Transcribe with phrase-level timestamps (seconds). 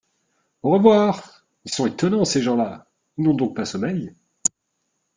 [0.63, 1.45] Au revoir!
[1.63, 2.87] ils sont étonnants ces gens-là!
[3.19, 4.11] ils n’ont donc pas sommeil.